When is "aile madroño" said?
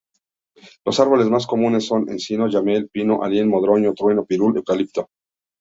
3.23-3.93